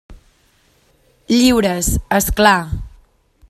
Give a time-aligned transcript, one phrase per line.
[1.35, 1.91] Lliures,
[2.21, 2.59] és clar.